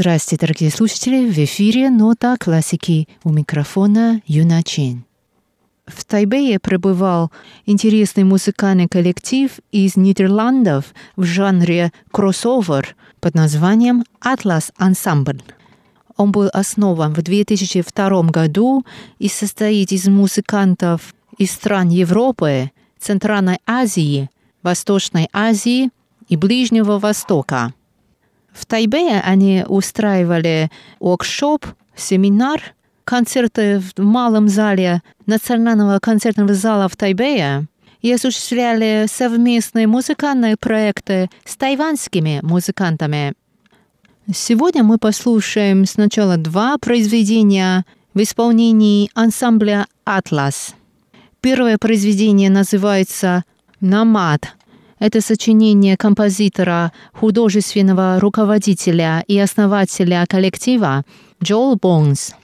[0.00, 1.28] Здравствуйте, дорогие слушатели!
[1.28, 5.04] В эфире «Нота классики» у микрофона Юна Чен.
[5.88, 7.32] В Тайбэе пребывал
[7.66, 15.42] интересный музыкальный коллектив из Нидерландов в жанре кроссовер под названием «Атлас Ансамбль».
[16.16, 18.86] Он был основан в 2002 году
[19.18, 22.70] и состоит из музыкантов из стран Европы,
[23.00, 24.30] Центральной Азии,
[24.62, 25.90] Восточной Азии
[26.28, 27.74] и Ближнего Востока.
[28.52, 30.70] В Тайбэе они устраивали
[31.00, 32.62] воркшоп, семинар,
[33.04, 37.66] концерты в малом зале Национального концертного зала в Тайбэе
[38.02, 43.34] и осуществляли совместные музыкальные проекты с тайваньскими музыкантами.
[44.32, 50.74] Сегодня мы послушаем сначала два произведения в исполнении ансамбля «Атлас».
[51.40, 53.44] Первое произведение называется
[53.80, 54.57] «Намад»,
[54.98, 61.04] это сочинение композитора, художественного руководителя и основателя коллектива
[61.42, 62.34] Джоэл Бонс.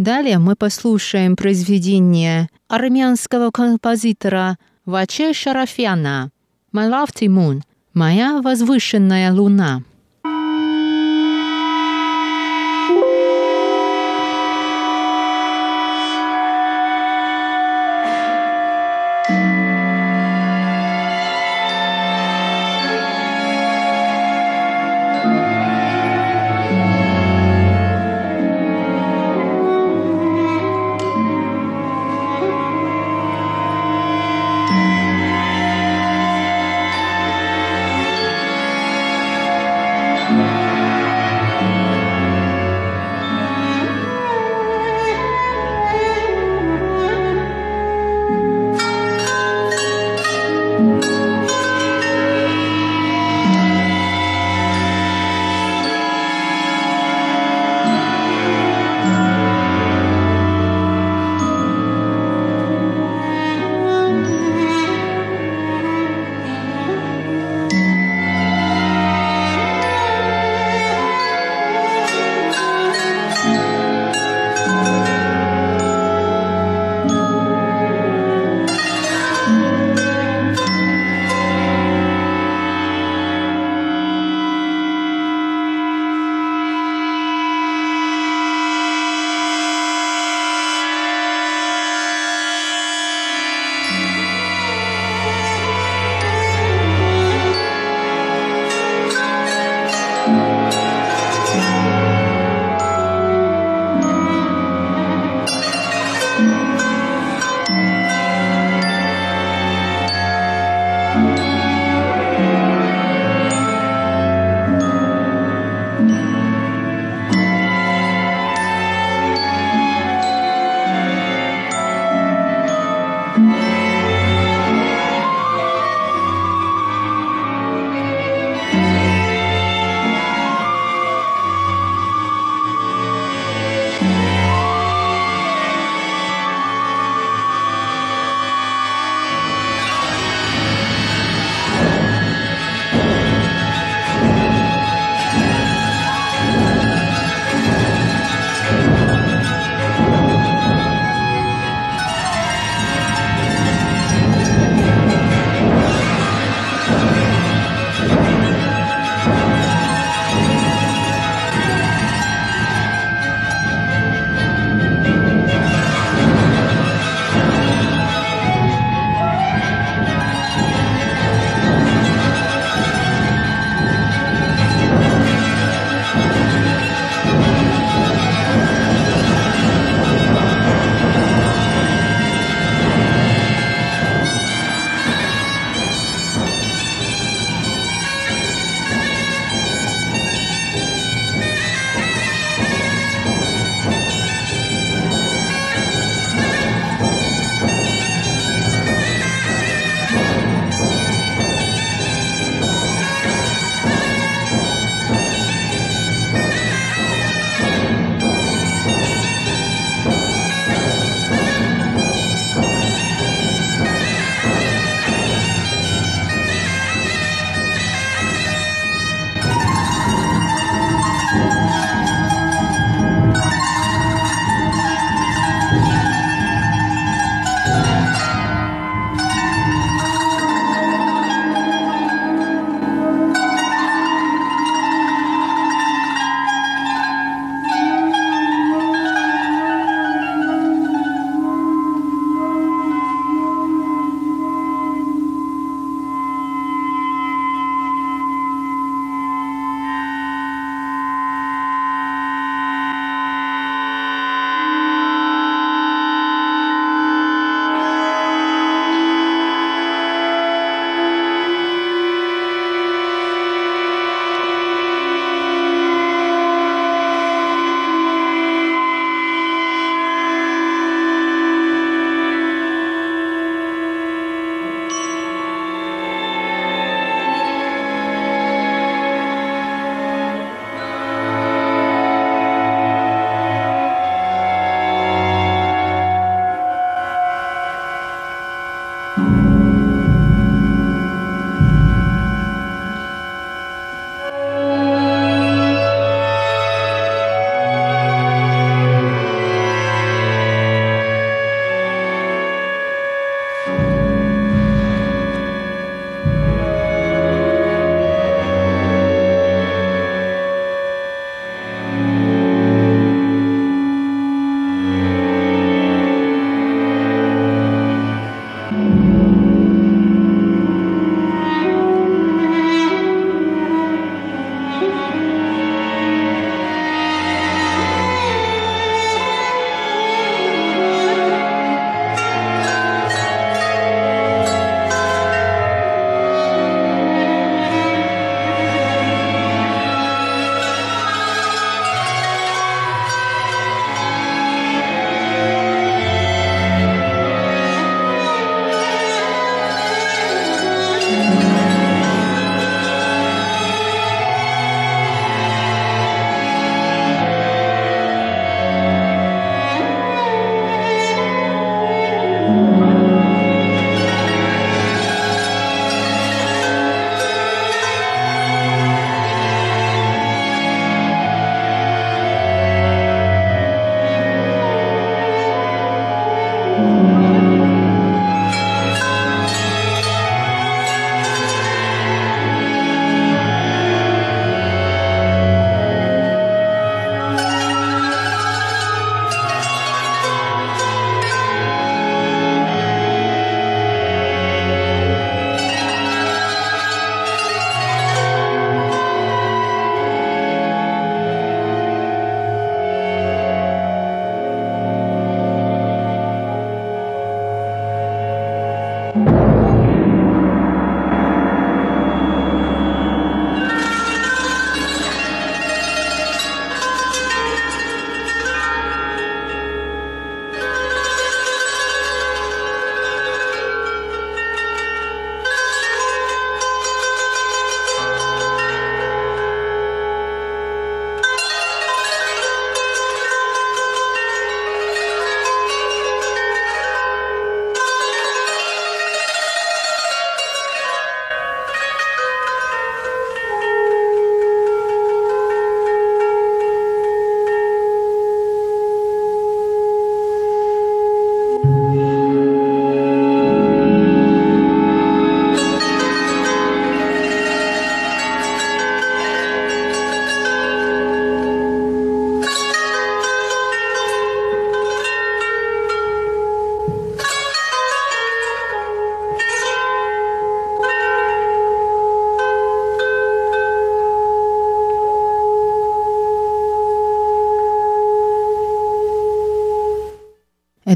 [0.00, 6.30] Далее мы послушаем произведение армянского композитора Ваче Шарафяна
[6.72, 7.60] «My Lofty Moon»–
[7.92, 9.82] «Моя возвышенная луна».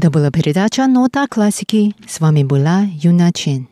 [0.05, 1.95] Это была передача «Нота классики».
[2.07, 3.67] С вами была Юна Чен.